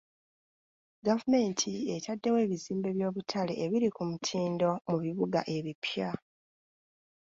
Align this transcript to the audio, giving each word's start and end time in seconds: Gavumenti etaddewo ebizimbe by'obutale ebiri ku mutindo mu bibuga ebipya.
Gavumenti 1.07 1.71
etaddewo 1.95 2.37
ebizimbe 2.45 2.89
by'obutale 2.97 3.53
ebiri 3.63 3.89
ku 3.95 4.03
mutindo 4.09 4.69
mu 4.87 4.95
bibuga 5.03 5.39
ebipya. 5.55 6.09